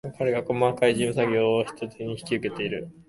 [0.17, 2.89] 彼が細かい事務作業を一手に引き受けている